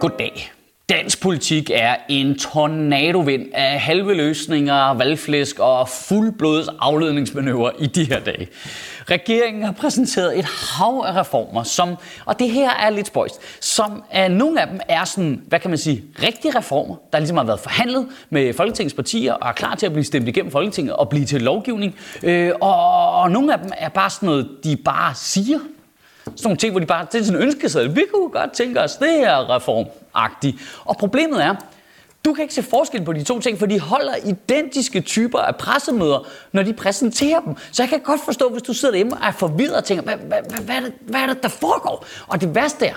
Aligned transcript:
Goddag. 0.00 0.52
Dansk 0.88 1.22
politik 1.22 1.70
er 1.74 1.96
en 2.08 2.38
tornadovind 2.38 3.46
af 3.54 3.80
halve 3.80 4.14
løsninger, 4.14 4.94
valgflæsk 4.94 5.58
og 5.58 5.88
fuldblods 5.88 6.68
afledningsmanøvrer 6.80 7.70
i 7.78 7.86
de 7.86 8.04
her 8.04 8.20
dage. 8.20 8.48
Regeringen 9.10 9.62
har 9.62 9.72
præsenteret 9.72 10.38
et 10.38 10.44
hav 10.44 11.04
af 11.06 11.20
reformer, 11.20 11.62
som, 11.62 11.96
og 12.24 12.38
det 12.38 12.50
her 12.50 12.70
er 12.70 12.90
lidt 12.90 13.06
spøjst, 13.06 13.64
som 13.64 14.02
er, 14.10 14.28
nogle 14.28 14.60
af 14.60 14.68
dem 14.68 14.80
er 14.88 15.04
sådan, 15.04 15.42
hvad 15.46 15.60
kan 15.60 15.70
man 15.70 15.78
sige, 15.78 16.04
rigtige 16.22 16.58
reformer, 16.58 16.96
der 17.12 17.18
ligesom 17.18 17.36
har 17.36 17.44
været 17.44 17.60
forhandlet 17.60 18.08
med 18.30 18.54
Folketingets 18.54 18.94
partier 18.94 19.32
og 19.32 19.48
er 19.48 19.52
klar 19.52 19.74
til 19.74 19.86
at 19.86 19.92
blive 19.92 20.04
stemt 20.04 20.28
igennem 20.28 20.52
Folketinget 20.52 20.96
og 20.96 21.08
blive 21.08 21.24
til 21.24 21.42
lovgivning. 21.42 21.94
Øh, 22.22 22.52
og, 22.60 23.10
og 23.12 23.30
nogle 23.30 23.52
af 23.52 23.58
dem 23.58 23.70
er 23.78 23.88
bare 23.88 24.10
sådan 24.10 24.26
noget, 24.26 24.48
de 24.64 24.76
bare 24.76 25.14
siger, 25.14 25.58
sådan 26.26 26.44
nogle 26.44 26.56
ting, 26.56 26.70
hvor 26.70 26.80
de 26.80 26.86
bare, 26.86 27.06
det 27.12 27.20
er 27.20 27.24
sådan 27.24 27.42
en 27.42 27.70
sig, 27.70 27.96
Vi 27.96 28.04
kunne 28.14 28.30
godt 28.30 28.52
tænke 28.52 28.80
os 28.80 28.96
det 28.96 29.12
her 29.12 29.54
reformagtigt. 29.54 30.56
Og 30.84 30.96
problemet 30.96 31.44
er, 31.44 31.54
du 32.24 32.32
kan 32.32 32.42
ikke 32.42 32.54
se 32.54 32.62
forskel 32.62 33.04
på 33.04 33.12
de 33.12 33.22
to 33.22 33.40
ting, 33.40 33.58
for 33.58 33.66
de 33.66 33.80
holder 33.80 34.14
identiske 34.24 35.00
typer 35.00 35.38
af 35.38 35.56
pressemøder, 35.56 36.26
når 36.52 36.62
de 36.62 36.72
præsenterer 36.72 37.40
dem. 37.40 37.54
Så 37.72 37.82
jeg 37.82 37.90
kan 37.90 38.00
godt 38.00 38.20
forstå, 38.24 38.48
hvis 38.48 38.62
du 38.62 38.72
sidder 38.72 38.92
derhjemme 38.92 39.16
og 39.16 39.26
er 39.26 39.32
forvirret 39.32 39.76
og 39.76 39.84
tænker, 39.84 40.04
hvad, 40.04 40.16
hvad, 40.16 40.38
hvad, 40.48 40.60
hvad, 40.60 40.76
er 40.76 40.80
det, 40.80 40.92
hvad 41.00 41.20
er 41.20 41.26
det, 41.26 41.42
der 41.42 41.48
foregår? 41.48 42.04
Og 42.26 42.40
det 42.40 42.54
værste 42.54 42.86
er, 42.86 42.94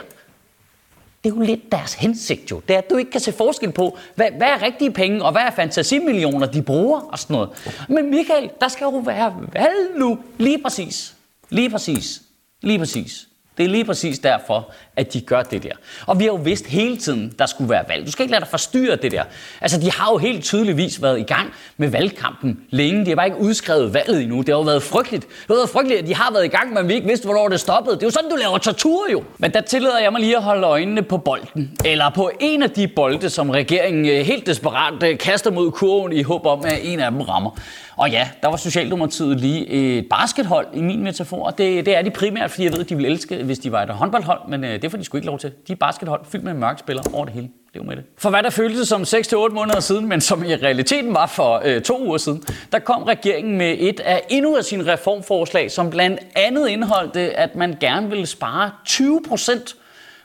det 1.23 1.31
er 1.31 1.35
jo 1.35 1.41
lidt 1.41 1.71
deres 1.71 1.93
hensigt 1.93 2.51
jo. 2.51 2.61
Det 2.67 2.73
er, 2.73 2.77
at 2.77 2.89
du 2.89 2.97
ikke 2.97 3.11
kan 3.11 3.21
se 3.21 3.31
forskel 3.31 3.71
på, 3.71 3.97
hvad, 4.15 4.27
hvad 4.37 4.47
er 4.47 4.61
rigtige 4.61 4.91
penge, 4.91 5.23
og 5.23 5.31
hvad 5.31 5.41
er 5.41 5.51
fantasimillioner, 5.51 6.47
de 6.47 6.61
bruger 6.61 6.99
og 6.99 7.19
sådan 7.19 7.33
noget. 7.33 7.49
Men 7.89 8.09
Michael, 8.09 8.49
der 8.61 8.67
skal 8.67 8.85
jo 8.85 8.97
være 8.97 9.35
valg 9.53 9.97
nu. 9.97 10.19
Lige 10.37 10.63
præcis. 10.63 11.15
Lige 11.49 11.69
præcis. 11.69 12.21
Lige 12.61 12.79
præcis. 12.79 13.28
Det 13.59 13.65
er 13.65 13.69
lige 13.69 13.85
præcis 13.85 14.19
derfor, 14.19 14.71
at 14.95 15.13
de 15.13 15.21
gør 15.21 15.41
det 15.41 15.63
der. 15.63 15.71
Og 16.05 16.19
vi 16.19 16.23
har 16.23 16.31
jo 16.31 16.35
vidst 16.35 16.65
hele 16.65 16.97
tiden, 16.97 17.33
der 17.39 17.45
skulle 17.45 17.69
være 17.69 17.83
valg. 17.87 18.05
Du 18.05 18.11
skal 18.11 18.23
ikke 18.23 18.31
lade 18.31 18.41
dig 18.41 18.49
forstyrre 18.49 18.95
det 18.95 19.11
der. 19.11 19.23
Altså, 19.61 19.79
de 19.79 19.91
har 19.91 20.11
jo 20.11 20.17
helt 20.17 20.43
tydeligvis 20.43 21.01
været 21.01 21.19
i 21.19 21.23
gang 21.23 21.53
med 21.77 21.87
valgkampen 21.89 22.59
længe. 22.69 23.05
De 23.05 23.09
har 23.09 23.15
bare 23.15 23.25
ikke 23.25 23.39
udskrevet 23.39 23.93
valget 23.93 24.21
endnu. 24.21 24.37
Det 24.37 24.49
har 24.49 24.55
jo 24.55 24.61
været 24.61 24.83
frygteligt. 24.83 25.27
Det 25.27 25.47
har 25.47 25.55
været 25.55 25.69
frygteligt, 25.69 26.01
at 26.01 26.07
de 26.07 26.15
har 26.15 26.31
været 26.33 26.45
i 26.45 26.47
gang, 26.47 26.73
men 26.73 26.87
vi 26.87 26.93
ikke 26.93 27.07
vidste, 27.07 27.25
hvornår 27.25 27.47
det 27.47 27.59
stoppede. 27.59 27.95
Det 27.95 28.03
er 28.03 28.07
jo 28.07 28.11
sådan, 28.11 28.29
du 28.29 28.35
laver 28.35 28.57
tortur 28.57 29.11
jo. 29.11 29.23
Men 29.37 29.53
der 29.53 29.61
tillader 29.61 29.99
jeg 29.99 30.11
mig 30.11 30.21
lige 30.21 30.37
at 30.37 30.43
holde 30.43 30.67
øjnene 30.67 31.01
på 31.01 31.17
bolden. 31.17 31.71
Eller 31.85 32.09
på 32.09 32.31
en 32.39 32.63
af 32.63 32.69
de 32.69 32.87
bolde, 32.87 33.29
som 33.29 33.49
regeringen 33.49 34.05
øh, 34.05 34.25
helt 34.25 34.45
desperat 34.45 35.03
øh, 35.03 35.17
kaster 35.17 35.51
mod 35.51 35.71
kurven 35.71 36.13
i 36.13 36.21
håb 36.21 36.45
om, 36.45 36.65
at 36.65 36.79
en 36.83 36.99
af 36.99 37.11
dem 37.11 37.21
rammer. 37.21 37.51
Og 37.99 38.09
ja, 38.11 38.29
der 38.41 38.47
var 38.47 38.57
Socialdemokratiet 38.57 39.39
lige 39.39 39.67
et 39.67 40.05
baskethold 40.09 40.67
i 40.73 40.81
min 40.81 41.03
metafor. 41.03 41.49
Det, 41.49 41.85
det 41.85 41.97
er 41.97 42.01
de 42.01 42.09
primært, 42.09 42.51
fordi 42.51 42.63
jeg 42.63 42.73
ved, 42.73 42.79
at 42.79 42.89
de 42.89 42.95
vil 42.95 43.05
elske, 43.05 43.47
hvis 43.49 43.59
de 43.59 43.71
var 43.71 43.83
et 43.83 43.89
håndboldhold, 43.89 44.39
men 44.47 44.63
øh, 44.63 44.81
det 44.81 44.91
får 44.91 44.97
de 44.97 45.03
sgu 45.03 45.17
ikke 45.17 45.27
lov 45.27 45.39
til. 45.39 45.51
De 45.67 45.71
er 45.71 45.75
baskethold 45.75 46.21
fyldt 46.25 46.43
med 46.43 46.53
mørkspillere 46.53 47.05
over 47.13 47.25
det 47.25 47.33
hele. 47.33 47.49
Det 47.73 47.79
var 47.79 47.85
med 47.85 47.95
det. 47.95 48.03
For 48.17 48.29
hvad 48.29 48.43
der 48.43 48.49
føltes 48.49 48.87
som 48.87 49.01
6-8 49.01 49.35
måneder 49.49 49.79
siden, 49.79 50.07
men 50.07 50.21
som 50.21 50.43
i 50.43 50.55
realiteten 50.55 51.13
var 51.13 51.25
for 51.25 51.61
øh, 51.65 51.81
to 51.81 52.05
uger 52.05 52.17
siden, 52.17 52.43
der 52.71 52.79
kom 52.79 53.03
regeringen 53.03 53.57
med 53.57 53.75
et 53.79 53.99
af 53.99 54.21
endnu 54.29 54.57
af 54.57 54.63
sine 54.63 54.93
reformforslag, 54.93 55.71
som 55.71 55.89
blandt 55.89 56.19
andet 56.35 56.67
indeholdte, 56.67 57.19
at 57.19 57.55
man 57.55 57.77
gerne 57.79 58.09
ville 58.09 58.25
spare 58.25 58.71
20 58.85 59.21
procent 59.27 59.75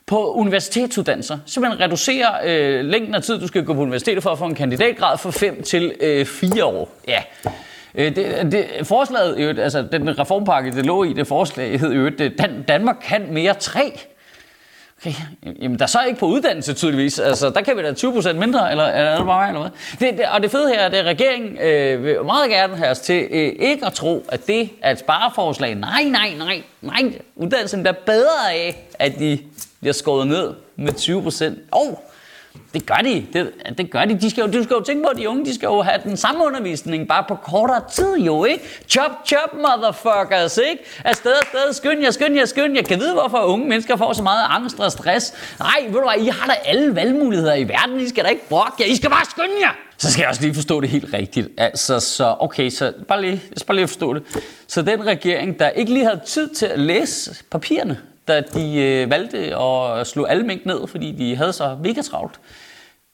på 0.07 0.33
universitetsuddannelser. 0.33 1.39
Simpelthen 1.47 1.81
reducere 1.81 2.27
øh, 2.45 2.85
længden 2.85 3.15
af 3.15 3.23
tid, 3.23 3.41
du 3.41 3.47
skal 3.47 3.65
gå 3.65 3.75
på 3.75 3.81
universitetet 3.81 4.23
for 4.23 4.31
at 4.31 4.39
få 4.39 4.45
en 4.45 4.55
kandidatgrad 4.55 5.19
fra 5.19 5.31
5 5.31 5.63
til 5.63 5.93
øh, 6.01 6.27
4 6.27 6.65
år. 6.65 6.89
Ja. 7.09 7.23
Øh, 7.95 8.17
det, 8.17 8.53
det, 8.53 8.67
forslaget, 8.83 9.59
altså 9.59 9.83
den 9.93 10.19
reformpakke, 10.19 10.71
det 10.71 10.87
lå 10.87 11.05
i, 11.05 11.13
det 11.13 11.27
forslag 11.27 11.81
hed 11.81 11.93
jo, 11.93 12.11
Dan, 12.39 12.63
Danmark 12.63 12.97
kan 13.03 13.27
mere 13.31 13.55
3. 13.55 14.01
Okay. 15.07 15.15
Jamen, 15.63 15.79
der 15.79 15.83
er 15.83 15.89
så 15.89 16.03
ikke 16.03 16.21
på 16.21 16.27
uddannelse 16.27 16.75
tydeligvis. 16.75 17.19
Altså, 17.19 17.51
der 17.51 17.61
kan 17.61 17.77
vi 17.77 17.83
da 17.83 17.93
20% 17.93 18.33
mindre, 18.33 18.71
eller, 18.71 18.85
eller 18.85 19.11
er 19.11 19.17
det 19.17 19.27
bare 19.27 19.49
eller 19.49 19.61
hvad? 19.61 19.71
Det, 20.09 20.19
det, 20.19 20.27
og 20.27 20.43
det 20.43 20.51
fede 20.51 20.69
her 20.69 20.81
er, 20.81 20.87
at 20.87 21.05
regeringen 21.05 21.59
øh, 21.59 22.05
vil 22.05 22.25
meget 22.25 22.51
gerne 22.51 22.77
have 22.77 22.91
os 22.91 23.01
til 23.01 23.27
øh, 23.31 23.53
ikke 23.59 23.87
at 23.87 23.93
tro, 23.93 24.27
at 24.29 24.47
det 24.47 24.71
er 24.83 24.91
et 24.91 24.99
spareforslag. 24.99 25.75
Nej, 25.75 26.03
nej, 26.05 26.35
nej, 26.39 26.63
nej. 26.81 27.13
Uddannelsen 27.37 27.83
bliver 27.83 27.95
bedre 28.07 28.53
af, 28.53 28.89
at 28.99 29.19
de 29.19 29.39
bliver 29.81 29.93
skåret 29.93 30.27
ned 30.27 30.53
med 30.77 30.93
20%. 30.93 31.69
Oh, 31.73 31.95
det 32.75 32.87
gør 32.87 32.95
de. 32.95 33.27
Det, 33.33 33.53
det 33.79 33.91
gør 33.91 34.05
de. 34.05 34.21
de 34.21 34.31
skal 34.31 34.43
jo, 34.43 34.53
du 34.53 34.63
skal 34.63 34.75
jo 34.75 34.81
tænke 34.81 35.03
på, 35.03 35.09
at 35.09 35.17
de 35.17 35.29
unge 35.29 35.45
de 35.45 35.55
skal 35.55 35.67
jo 35.67 35.83
have 35.83 36.01
den 36.05 36.17
samme 36.17 36.45
undervisning, 36.45 37.09
bare 37.09 37.25
på 37.29 37.35
kortere 37.35 37.83
tid 37.93 38.17
jo, 38.17 38.45
ikke? 38.45 38.65
Chop, 38.89 39.11
chop, 39.27 39.55
motherfuckers, 39.55 40.59
ikke? 40.59 40.85
Afsted, 41.05 41.33
afsted, 41.33 41.73
skynd 41.73 42.03
jer, 42.03 42.11
skynd 42.11 42.37
jer, 42.37 42.45
skynd 42.45 42.77
jer. 42.77 42.83
Kan 42.83 43.01
vide, 43.01 43.13
hvorfor 43.13 43.39
unge 43.39 43.69
mennesker 43.69 43.97
får 43.97 44.13
så 44.13 44.23
meget 44.23 44.45
angst 44.51 44.81
og 44.81 44.93
stress? 44.93 45.35
Nej, 45.59 45.85
ved 45.87 45.95
du 45.95 46.01
hvad, 46.01 46.25
I 46.25 46.29
har 46.29 46.47
da 46.47 46.55
alle 46.65 46.97
valgmuligheder 46.97 47.55
i 47.55 47.69
verden. 47.69 48.01
I 48.01 48.09
skal 48.09 48.25
da 48.25 48.29
ikke 48.29 48.49
brokke 48.49 48.73
jer. 48.81 48.87
I 48.87 48.97
skal 48.97 49.11
bare 49.11 49.25
skynde 49.31 49.55
jer. 49.61 49.71
Så 49.99 50.13
skal 50.13 50.23
jeg 50.23 50.29
også 50.29 50.43
lige 50.43 50.55
forstå 50.55 50.81
det 50.81 50.89
helt 50.89 51.15
rigtigt. 51.15 51.49
Altså, 51.57 52.01
så 52.01 52.37
okay, 52.41 52.71
så 52.71 52.93
bare 53.09 53.21
lige, 53.21 53.33
jeg 53.33 53.57
skal 53.57 53.67
bare 53.67 53.77
lige 53.77 53.89
forstå 53.89 54.15
det. 54.15 54.23
Så 54.69 54.83
den 54.83 55.07
regering, 55.07 55.59
der 55.59 55.69
ikke 55.69 55.93
lige 55.93 56.05
havde 56.05 56.21
tid 56.27 56.49
til 56.49 56.67
at 56.67 56.79
læse 56.79 57.45
papirerne, 57.51 57.99
da 58.29 58.41
de 58.41 58.77
øh, 58.77 59.11
valgte 59.11 59.57
at 59.57 60.07
slå 60.07 60.25
alle 60.25 60.47
mink 60.47 60.67
ned, 60.67 60.87
fordi 60.87 61.13
de 61.13 61.37
havde 61.37 61.53
så 61.53 61.79
mega 61.83 62.03
travlt. 62.03 62.41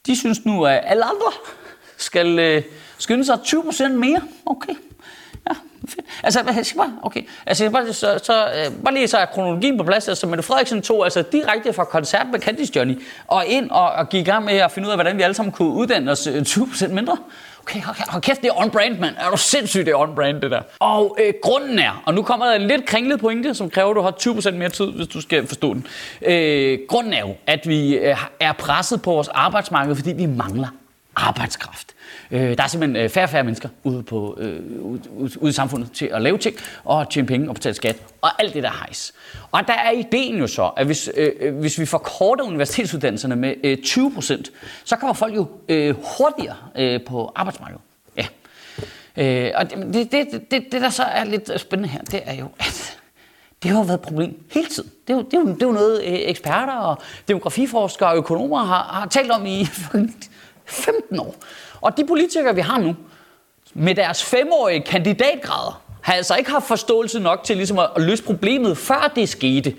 De 0.06 0.16
synes 0.16 0.44
nu, 0.44 0.66
at 0.66 0.81
alle 0.84 1.04
andre 1.04 1.32
skal 1.97 2.38
øh, 2.38 2.62
skynde 2.98 3.25
sig 3.25 3.34
20% 3.34 3.88
mere. 3.88 4.22
Okay. 4.47 4.75
Ja, 5.83 5.89
fedt. 5.89 6.07
Altså, 6.23 6.41
jeg 6.47 6.65
bare, 6.77 6.93
okay. 7.03 7.23
Altså, 7.47 7.71
bare, 7.71 7.93
så, 7.93 8.21
så, 8.23 8.47
øh, 8.47 8.85
bare 8.85 8.95
lige 8.95 9.09
så 9.09 9.19
er 9.19 9.27
kronologien 9.27 9.79
på 9.79 9.85
plads. 9.85 10.09
Altså, 10.09 10.27
Mette 10.27 10.43
Frederiksen 10.43 10.83
tog 10.83 11.05
altså 11.05 11.23
direkte 11.33 11.73
fra 11.73 11.85
koncert 11.85 12.27
med 12.33 12.41
Candice 12.41 12.73
Johnny 12.77 13.03
og 13.27 13.47
ind 13.47 13.71
og, 13.71 13.93
og 13.93 14.09
gik 14.09 14.21
i 14.21 14.31
gang 14.31 14.45
med 14.45 14.55
at 14.55 14.73
finde 14.73 14.89
ud 14.89 14.91
af, 14.91 14.97
hvordan 14.97 15.17
vi 15.17 15.23
alle 15.23 15.35
sammen 15.35 15.53
kunne 15.53 15.69
uddanne 15.69 16.11
os 16.11 16.27
øh, 16.27 16.43
20% 16.43 16.89
mindre. 16.89 17.17
Okay, 17.63 17.81
hold 17.83 18.23
kæft, 18.23 18.43
det 18.43 18.49
er 18.49 18.53
on-brand, 18.53 18.99
mand. 18.99 19.15
Er 19.19 19.31
du 19.31 19.37
sindssygt, 19.37 19.87
det 19.87 19.93
er 19.93 19.97
on-brand, 19.97 20.41
det 20.41 20.51
der. 20.51 20.63
Og 20.79 21.17
øh, 21.21 21.35
grunden 21.43 21.79
er, 21.79 22.03
og 22.07 22.15
nu 22.15 22.23
kommer 22.23 22.47
der 22.47 22.53
en 22.53 22.67
lidt 22.67 22.87
kringlet 22.87 23.21
pointe, 23.21 23.55
som 23.55 23.71
kræver, 23.71 23.91
at 23.91 23.97
du 23.97 24.01
har 24.01 24.41
20% 24.51 24.51
mere 24.51 24.69
tid, 24.69 24.87
hvis 24.93 25.07
du 25.07 25.21
skal 25.21 25.47
forstå 25.47 25.75
den. 25.75 25.87
Øh, 26.23 26.79
grunden 26.89 27.13
er 27.13 27.21
jo, 27.21 27.35
at 27.47 27.69
vi 27.69 27.95
øh, 27.95 28.17
er 28.41 28.53
presset 28.53 29.03
på 29.03 29.11
vores 29.13 29.29
arbejdsmarked, 29.29 29.97
fordi 29.97 30.13
vi 30.13 30.27
mangler 30.27 30.69
arbejdskraft. 31.17 31.95
Øh, 32.31 32.57
der 32.57 32.63
er 32.63 32.67
simpelthen 32.67 33.05
øh, 33.05 33.09
færre 33.09 33.25
og 33.25 33.31
færre 33.31 33.45
mennesker 33.45 33.69
ude, 33.85 34.03
på, 34.03 34.37
øh, 34.41 34.61
ude, 34.81 35.01
ude, 35.41 35.49
i 35.49 35.53
samfundet 35.53 35.93
til 35.93 36.07
at 36.07 36.23
lave 36.23 36.39
ting 36.39 36.57
og 36.85 37.11
tjene 37.11 37.27
penge 37.27 37.49
og 37.49 37.55
betale 37.55 37.75
skat 37.75 37.97
og 38.23 38.43
alt 38.43 38.55
det 38.55 38.63
der 38.63 38.71
hejs. 38.71 39.13
Og 39.51 39.67
der 39.67 39.73
er 39.73 39.91
ideen 39.91 40.39
jo 40.39 40.47
så, 40.47 40.71
at 40.77 40.87
hvis, 40.87 41.11
øh, 41.17 41.33
øh 41.41 41.55
hvis 41.55 41.79
vi 41.79 41.87
forkorter 41.87 42.45
universitetsuddannelserne 42.45 43.37
med 43.37 43.55
øh, 43.65 43.79
20%, 43.85 44.43
så 44.85 44.97
kommer 44.97 45.15
folk 45.15 45.37
jo 45.37 45.49
øh, 45.69 45.95
hurtigere 46.19 46.57
øh, 46.77 47.01
på 47.07 47.33
arbejdsmarkedet. 47.37 47.83
Ja. 48.17 48.27
Øh, 49.17 49.53
og 49.55 49.71
det, 49.71 50.13
det, 50.13 50.27
det, 50.51 50.73
det, 50.73 50.83
der 50.83 50.91
så 50.91 51.03
er 51.03 51.25
lidt 51.25 51.61
spændende 51.61 51.89
her, 51.89 52.01
det 52.01 52.21
er 52.25 52.35
jo, 52.35 52.49
at 52.59 52.99
det 53.63 53.71
har 53.71 53.85
været 53.85 53.99
et 53.99 54.01
problem 54.01 54.45
hele 54.53 54.67
tiden. 54.67 54.91
Det 55.07 55.13
er 55.13 55.17
jo, 55.17 55.23
det 55.23 55.35
er 55.35 55.41
jo, 55.41 55.47
det 55.47 55.63
er 55.63 55.67
jo 55.67 55.73
noget, 55.73 56.03
øh, 56.05 56.13
eksperter 56.13 56.73
og 56.73 56.99
demografiforskere 57.29 58.09
og 58.09 58.17
økonomer 58.17 58.65
har, 58.65 58.83
har 58.83 59.07
talt 59.07 59.31
om 59.31 59.47
i 59.47 59.67
15 60.71 61.21
år. 61.21 61.35
Og 61.81 61.97
de 61.97 62.07
politikere, 62.07 62.55
vi 62.55 62.61
har 62.61 62.79
nu, 62.79 62.97
med 63.75 63.95
deres 63.95 64.25
femårige 64.25 64.81
kandidatgrader, 64.81 65.83
har 66.03 66.15
altså 66.15 66.37
ikke 66.37 66.51
haft 66.51 66.67
forståelse 66.67 67.21
nok 67.21 67.45
til 67.45 67.57
ligesom 67.57 67.79
at 67.79 67.91
løse 67.97 68.23
problemet, 68.23 68.79
før 68.79 69.13
det 69.17 69.29
skete. 69.29 69.75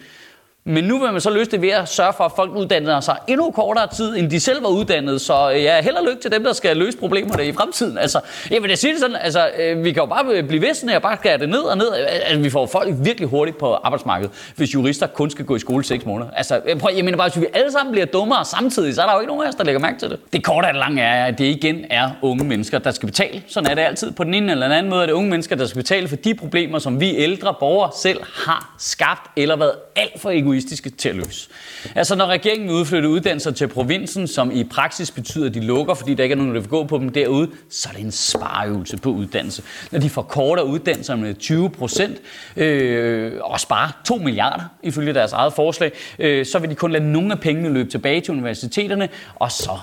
Men 0.66 0.84
nu 0.84 1.00
vil 1.00 1.12
man 1.12 1.22
så 1.22 1.30
løse 1.30 1.52
det 1.52 1.62
ved 1.62 1.70
at 1.70 1.90
sørge 1.90 2.14
for, 2.18 2.24
at 2.24 2.32
folk 2.36 2.52
uddanner 2.56 3.00
sig 3.00 3.18
endnu 3.28 3.52
kortere 3.52 3.88
tid, 3.88 4.18
end 4.18 4.30
de 4.30 4.40
selv 4.40 4.64
var 4.64 4.70
uddannet. 4.70 5.22
Så 5.22 5.52
øh, 5.52 5.64
ja, 5.64 5.82
held 5.82 5.96
og 5.96 6.06
lykke 6.06 6.22
til 6.22 6.32
dem, 6.32 6.44
der 6.44 6.54
skal 6.54 6.78
løse 6.78 6.98
problemerne 6.98 7.48
i 7.48 7.54
fremtiden. 7.54 7.98
Altså, 7.98 8.20
jeg 8.52 8.62
vil 8.62 8.70
da 8.70 8.76
sige 8.76 8.94
det 8.94 9.00
sådan, 9.00 9.16
altså, 9.16 9.50
øh, 9.60 9.84
vi 9.84 9.92
kan 9.92 10.02
jo 10.02 10.06
bare 10.06 10.44
blive 10.44 10.62
ved 10.62 10.74
sådan 10.74 10.96
og 10.96 11.02
bare 11.02 11.18
skære 11.18 11.38
det 11.38 11.50
ned 11.50 11.60
og 11.60 11.78
ned. 11.78 11.94
Altså, 11.94 12.40
vi 12.40 12.50
får 12.50 12.66
folk 12.66 12.94
virkelig 12.98 13.30
hurtigt 13.30 13.58
på 13.58 13.74
arbejdsmarkedet, 13.74 14.54
hvis 14.56 14.74
jurister 14.74 15.08
kun 15.08 15.30
skal 15.30 15.46
gå 15.46 15.56
i 15.56 15.60
skole 15.60 15.84
6 15.84 16.06
måneder. 16.06 16.32
Altså, 16.32 16.62
øh, 16.66 16.80
prøv, 16.80 16.92
jeg 16.96 17.06
mener 17.06 17.18
bare, 17.18 17.30
hvis 17.30 17.42
vi 17.42 17.48
alle 17.54 17.72
sammen 17.72 17.92
bliver 17.92 18.06
dummere 18.06 18.46
samtidig, 18.46 18.96
så 18.96 19.02
er 19.02 19.06
der 19.06 19.14
jo 19.14 19.20
ikke 19.20 19.28
nogen 19.28 19.44
af 19.44 19.48
os, 19.50 19.56
der 19.56 19.64
lægger 19.64 19.80
mærke 19.80 20.00
til 20.00 20.10
det. 20.10 20.20
Det 20.34 20.44
korte 20.44 20.68
af 20.68 20.74
det 20.74 20.80
lange 20.80 21.02
er, 21.02 21.26
at 21.26 21.38
det 21.38 21.46
igen 21.46 21.86
er 21.90 22.10
unge 22.22 22.44
mennesker, 22.44 22.80
der 22.80 22.92
skal 22.92 23.08
betale. 23.08 23.44
Sådan 23.48 23.72
er 23.72 23.76
det 23.76 23.82
altid. 23.82 24.12
På 24.12 24.24
den 24.24 24.34
ene 24.34 24.52
eller 24.52 24.68
den 24.68 24.78
anden 24.78 24.90
måde 24.90 25.02
er 25.02 25.06
det 25.06 25.14
unge 25.14 25.30
mennesker, 25.30 25.56
der 25.56 25.66
skal 25.66 25.82
betale 25.82 26.08
for 26.08 26.16
de 26.16 26.36
problemer, 26.36 26.80
som 26.80 27.00
vi 27.00 27.16
ældre 27.16 27.56
borgere 27.60 27.92
selv 28.02 28.20
har 28.46 28.76
skabt 28.80 29.32
eller 29.36 29.56
været 29.56 29.74
alt 29.96 30.22
for 30.22 30.30
egoistiske 30.30 30.51
egoistiske 30.52 30.90
til 30.90 31.10
at 31.10 31.16
løse. 31.16 31.50
Altså 31.96 32.16
når 32.16 32.26
regeringen 32.26 32.68
vil 32.70 32.76
udflytte 32.76 33.10
uddannelser 33.10 33.52
til 33.52 33.68
provinsen, 33.68 34.28
som 34.28 34.52
i 34.52 34.64
praksis 34.64 35.12
betyder, 35.12 35.46
at 35.46 35.54
de 35.54 35.60
lukker, 35.60 35.94
fordi 35.94 36.14
der 36.14 36.24
ikke 36.24 36.34
er 36.34 36.38
nogen, 36.38 36.56
der 36.56 36.62
vil 36.62 36.70
gå 36.70 36.84
på 36.84 36.98
dem 36.98 37.10
derude, 37.10 37.50
så 37.70 37.90
er 37.90 37.94
det 37.94 38.06
en 38.06 38.12
spareøvelse 38.12 38.98
på 38.98 39.10
uddannelse. 39.10 39.64
Når 39.92 40.00
de 40.00 40.10
forkorter 40.10 40.64
uddannelserne 40.64 41.22
med 41.22 41.36
20 41.36 41.70
procent 41.70 42.18
øh, 42.58 43.34
og 43.42 43.60
sparer 43.60 44.02
2 44.06 44.16
milliarder 44.16 44.64
ifølge 44.84 45.14
deres 45.14 45.34
eget 45.34 45.54
forslag, 45.54 45.92
øh, 46.20 46.46
så 46.46 46.60
vil 46.60 46.70
de 46.70 46.76
kun 46.76 46.92
lade 46.92 47.12
nogle 47.12 47.32
af 47.32 47.40
pengene 47.40 47.74
løbe 47.74 47.90
tilbage 47.90 48.22
til 48.22 48.32
universiteterne, 48.32 49.10
og 49.36 49.52
så 49.52 49.80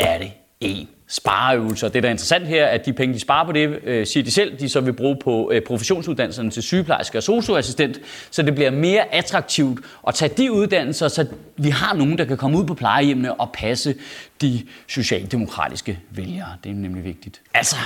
er 0.00 0.18
det 0.18 0.32
en 0.62 0.88
spareøvelse. 1.08 1.86
Og 1.86 1.94
det, 1.94 2.02
der 2.02 2.08
er 2.08 2.10
interessant 2.10 2.46
her, 2.46 2.64
er, 2.64 2.68
at 2.68 2.86
de 2.86 2.92
penge, 2.92 3.14
de 3.14 3.20
sparer 3.20 3.46
på 3.46 3.52
det, 3.52 3.78
øh, 3.84 4.06
siger 4.06 4.24
de 4.24 4.30
selv, 4.30 4.58
de 4.58 4.68
så 4.68 4.80
vil 4.80 4.92
bruge 4.92 5.16
på 5.24 5.50
øh, 5.54 5.62
professionsuddannelserne 5.62 6.50
til 6.50 6.62
sygeplejerske 6.62 7.18
og 7.18 7.22
socioassistent, 7.22 8.00
så 8.30 8.42
det 8.42 8.54
bliver 8.54 8.70
mere 8.70 9.14
attraktivt 9.14 9.80
at 10.08 10.14
tage 10.14 10.34
de 10.36 10.52
uddannelser, 10.52 11.08
så 11.08 11.26
vi 11.56 11.68
har 11.68 11.94
nogen, 11.94 12.18
der 12.18 12.24
kan 12.24 12.36
komme 12.36 12.58
ud 12.58 12.64
på 12.64 12.74
plejehjemmene 12.74 13.34
og 13.34 13.50
passe 13.54 13.94
de 14.40 14.62
socialdemokratiske 14.86 15.98
vælgere. 16.10 16.56
Det 16.64 16.70
er 16.70 16.74
nemlig 16.74 17.04
vigtigt. 17.04 17.40
Altså, 17.54 17.76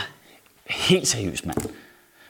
helt 0.66 1.08
seriøst, 1.08 1.46
mand. 1.46 1.58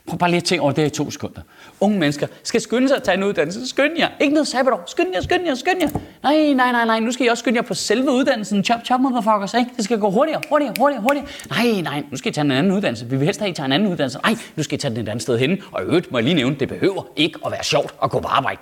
Prøv 0.06 0.18
bare 0.18 0.30
lige 0.30 0.36
at 0.38 0.44
tænke 0.44 0.62
over 0.62 0.72
det 0.72 0.78
her 0.78 0.86
i 0.86 0.90
to 0.90 1.10
sekunder. 1.10 1.40
Unge 1.80 1.98
mennesker 1.98 2.26
skal 2.42 2.60
skynde 2.60 2.88
sig 2.88 2.96
at 2.96 3.02
tage 3.02 3.16
en 3.16 3.22
uddannelse. 3.24 3.68
Skynd 3.68 3.98
jer. 3.98 4.08
Ikke 4.20 4.34
noget 4.34 4.48
sabbatår. 4.48 4.82
Skynd 4.86 5.08
jer, 5.14 5.20
skynd 5.20 5.46
jer, 5.46 5.54
skynd 5.54 5.80
jer. 5.80 5.88
Nej, 6.22 6.52
nej, 6.52 6.72
nej, 6.72 6.84
nej. 6.84 7.00
Nu 7.00 7.12
skal 7.12 7.26
I 7.26 7.28
også 7.28 7.40
skynde 7.40 7.56
jer 7.56 7.62
på 7.62 7.74
selve 7.74 8.10
uddannelsen. 8.10 8.64
Chop, 8.64 8.80
chop, 8.84 9.00
motherfuckers. 9.00 9.54
Ikke? 9.54 9.70
Det 9.76 9.84
skal 9.84 9.98
gå 9.98 10.10
hurtigere, 10.10 10.40
hurtigere, 10.48 10.74
hurtigere, 10.78 11.02
hurtigere. 11.02 11.26
Nej, 11.50 11.80
nej. 11.80 12.04
Nu 12.10 12.16
skal 12.16 12.30
I 12.30 12.32
tage 12.34 12.44
en 12.44 12.50
anden 12.50 12.72
uddannelse. 12.72 13.06
Vi 13.06 13.16
vil 13.16 13.24
helst 13.24 13.40
have, 13.40 13.48
at 13.48 13.52
I 13.52 13.56
tager 13.56 13.66
en 13.66 13.72
anden 13.72 13.88
uddannelse. 13.92 14.18
Nej, 14.22 14.36
nu 14.56 14.62
skal 14.62 14.74
I 14.74 14.80
tage 14.80 14.94
den 14.94 15.02
et 15.02 15.08
andet 15.08 15.22
sted 15.22 15.38
hen. 15.38 15.62
Og 15.72 15.82
i 15.82 15.84
øvrigt 15.86 16.12
må 16.12 16.18
jeg 16.18 16.24
lige 16.24 16.34
nævne, 16.34 16.56
det 16.60 16.68
behøver 16.68 17.02
ikke 17.16 17.38
at 17.46 17.52
være 17.52 17.64
sjovt 17.64 17.94
at 18.02 18.10
gå 18.10 18.20
på 18.20 18.28
arbejde. 18.28 18.60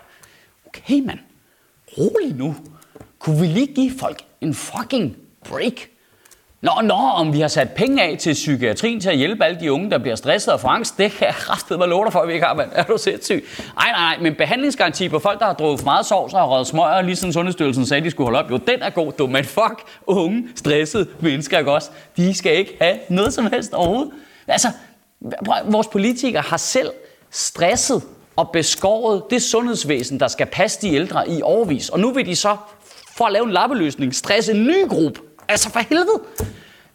Okay, 0.67 1.01
mand. 1.01 1.19
Rolig 1.99 2.35
nu. 2.37 2.57
Kunne 3.19 3.41
vi 3.41 3.47
lige 3.47 3.67
give 3.67 3.93
folk 3.99 4.23
en 4.41 4.55
fucking 4.55 5.17
break? 5.49 5.89
Nå, 6.65 6.73
nå, 6.83 6.95
om 6.95 7.33
vi 7.33 7.41
har 7.41 7.49
sat 7.49 7.71
penge 7.71 8.03
af 8.03 8.17
til 8.19 8.33
psykiatrien 8.33 9.01
til 9.01 9.09
at 9.09 9.17
hjælpe 9.17 9.45
alle 9.45 9.61
de 9.61 9.73
unge, 9.73 9.91
der 9.91 9.99
bliver 9.99 10.17
stresset 10.17 10.53
og 10.53 10.61
får 10.61 10.69
angst, 10.69 10.99
det 10.99 11.13
kan 11.13 11.27
jeg 11.27 11.35
kraftigt 11.35 11.79
mig 11.79 11.89
låter 11.89 12.11
for, 12.11 12.21
at 12.21 12.29
vi 12.29 12.33
ikke 12.33 12.47
har, 12.47 12.55
mand. 12.55 12.71
Er 12.73 12.83
du 12.83 12.99
sindssyg? 12.99 13.45
Nej, 13.77 13.91
nej, 13.91 14.01
nej, 14.01 14.19
men 14.23 14.35
behandlingsgaranti 14.35 15.09
på 15.09 15.19
folk, 15.19 15.39
der 15.39 15.47
har 15.47 15.53
drukket 15.53 15.81
for 15.81 15.85
meget 15.85 16.07
sovs 16.07 16.33
og 16.33 16.41
har 16.41 16.47
røget 16.47 16.67
smøger, 16.67 17.03
lige 17.03 17.17
siden 17.17 17.33
Sundhedsstyrelsen 17.33 17.87
sagde, 17.87 17.99
at 17.99 18.05
de 18.05 18.11
skulle 18.11 18.27
holde 18.27 18.39
op. 18.39 18.51
Jo, 18.51 18.57
den 18.57 18.83
er 18.83 18.91
god, 18.91 19.13
du, 19.13 19.27
men 19.27 19.45
fuck, 19.45 19.83
unge, 20.07 20.49
stressede 20.57 21.07
mennesker, 21.21 21.59
ikke 21.59 21.73
også? 21.73 21.91
De 22.17 22.35
skal 22.35 22.57
ikke 22.57 22.77
have 22.81 22.99
noget 23.09 23.35
som 23.35 23.47
helst 23.53 23.75
overhovedet. 23.75 24.13
Altså, 24.49 24.69
vores 25.65 25.87
politikere 25.87 26.43
har 26.43 26.57
selv 26.57 26.91
stresset 27.31 28.03
og 28.37 28.51
beskåret 28.53 29.23
det 29.31 29.43
sundhedsvæsen, 29.43 30.21
der 30.21 30.29
skal 30.29 30.47
passe 30.47 30.81
de 30.83 30.95
ældre 30.95 31.29
i 31.29 31.43
overvis. 31.43 31.89
Og 31.89 32.01
nu 32.01 32.13
vil 32.13 32.27
de 32.27 32.37
så, 32.37 32.57
for 33.17 33.25
at 33.27 33.33
lave 33.33 33.45
en 33.45 33.53
lappeløsning, 33.53 34.15
stresse 34.15 34.53
en 34.53 34.65
ny 34.65 34.89
gruppe 34.89 35.21
Altså 35.49 35.71
for 35.71 35.81
helvede. 35.81 36.21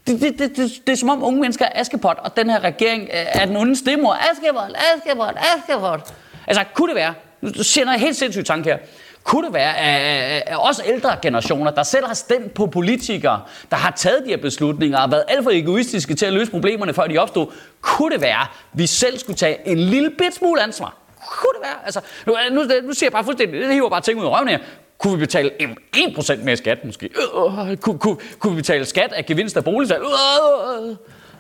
Det, 0.10 0.22
det, 0.22 0.40
det, 0.40 0.58
det, 0.58 0.72
det 0.88 0.94
er 0.94 0.98
som 0.98 1.10
om 1.10 1.24
unge 1.24 1.42
mennesker 1.42 1.66
er 1.66 1.82
Askepot, 1.82 2.18
og 2.20 2.38
den 2.38 2.50
her 2.50 2.60
regering 2.64 3.08
er 3.12 3.46
den 3.46 3.58
onde 3.58 3.76
stemmer. 3.76 4.14
Askepot, 4.32 4.72
Askepot, 4.96 5.36
Askepot. 5.58 6.14
Altså, 6.48 6.64
kunne 6.74 6.88
det 6.88 6.96
være, 6.96 7.14
nu 7.42 7.64
siger 7.64 7.92
jeg 7.92 8.00
helt 8.00 8.16
sindssygt 8.16 8.48
tanke 8.48 8.70
her, 8.70 8.78
kunne 9.24 9.46
det 9.46 9.54
være, 9.54 9.78
at, 9.78 10.44
at 10.48 10.58
også 10.58 10.84
ældre 10.86 11.16
generationer, 11.22 11.72
der 11.72 11.84
selv 11.84 12.06
har 12.08 12.14
stemt 12.14 12.54
på 12.54 12.66
politikere, 12.68 13.42
der 13.72 13.78
har 13.78 13.92
taget 13.92 14.24
de 14.26 14.30
her 14.30 14.38
beslutninger 14.38 15.00
og 15.00 15.12
været 15.12 15.24
alt 15.28 15.44
for 15.44 15.52
egoistiske 15.52 16.16
til 16.16 16.26
at 16.26 16.34
løse 16.34 16.52
problemerne, 16.52 16.94
før 16.94 17.08
de 17.08 17.18
opstod, 17.18 17.48
kunne 17.82 18.14
det 18.14 18.22
være, 18.22 18.42
at 18.42 18.48
vi 18.74 18.88
selv 18.88 19.18
skulle 19.18 19.38
tage 19.38 19.68
en 19.68 19.78
lille 19.80 20.10
bit 20.10 20.36
smule 20.36 20.62
ansvar? 20.64 20.98
Kunne 21.28 21.54
det 21.54 21.62
være? 21.62 21.86
Altså, 21.86 22.02
nu, 22.26 22.36
nu, 22.52 22.62
nu 22.84 22.94
siger 22.94 23.08
jeg 23.08 23.12
bare 23.12 23.24
fuldstændig, 23.24 23.62
det 23.62 23.74
hiver 23.74 23.90
bare 23.90 24.02
ting 24.02 24.20
ud 24.20 24.26
af 24.26 24.30
røven 24.30 24.48
her. 24.48 24.60
Kunne 25.00 25.14
vi 25.14 25.20
betale 25.20 25.52
1% 25.96 26.44
mere 26.44 26.58
skat 26.58 26.86
måske? 26.86 27.06
Øh, 27.06 27.70
øh, 27.72 27.78
kunne, 27.78 28.00
kunne, 28.00 28.18
kunne 28.40 28.56
vi 28.56 28.62
betale 28.62 28.86
skat 28.86 29.14
af 29.14 29.26
gevinst 29.26 29.58
af 29.58 29.64
boligsalg? 29.64 30.02
Øh, 30.04 30.96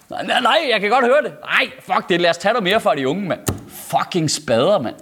nej, 0.09 0.41
nej, 0.41 0.59
jeg 0.71 0.81
kan 0.81 0.89
godt 0.89 1.06
høre 1.06 1.21
det. 1.23 1.33
Nej, 1.41 1.71
fuck 1.79 2.09
det. 2.09 2.21
Lad 2.21 2.29
os 2.29 2.38
tage 2.38 2.53
noget 2.53 2.63
mere 2.63 2.79
for 2.79 2.91
de 2.91 3.07
unge, 3.07 3.27
mand. 3.27 3.39
Fucking 3.69 4.31
spader, 4.31 4.79
mand. 4.79 4.95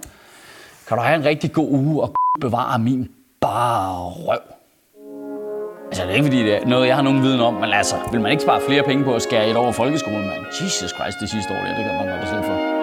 Kan 0.88 0.96
du 0.96 1.02
have 1.02 1.16
en 1.16 1.24
rigtig 1.24 1.52
god 1.52 1.68
uge 1.70 2.02
og 2.02 2.14
bevare 2.40 2.78
min 2.78 3.08
bare 3.40 4.10
røv? 4.10 4.38
Altså, 5.86 6.02
det 6.02 6.10
er 6.10 6.14
ikke 6.14 6.26
fordi, 6.26 6.42
det 6.42 6.54
er 6.54 6.66
noget, 6.66 6.86
jeg 6.86 6.96
har 6.96 7.02
nogen 7.02 7.22
viden 7.22 7.40
om, 7.40 7.54
men 7.54 7.72
altså, 7.72 7.96
vil 8.12 8.20
man 8.20 8.30
ikke 8.30 8.42
spare 8.42 8.60
flere 8.68 8.82
penge 8.82 9.04
på 9.04 9.14
at 9.14 9.22
skære 9.22 9.50
et 9.50 9.56
over 9.56 9.72
folkeskolen, 9.72 10.26
mand? 10.26 10.46
Jesus 10.62 10.90
Christ, 10.90 11.20
det 11.20 11.30
sidste 11.30 11.52
år, 11.52 11.58
det, 11.58 11.76
det 11.76 11.84
kan 11.84 11.94
man 11.94 12.08
godt 12.08 12.20
bestille 12.20 12.44
for. 12.44 12.77